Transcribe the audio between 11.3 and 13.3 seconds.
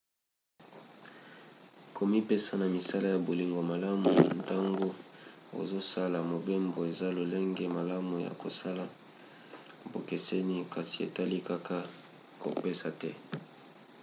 kaka kopesa te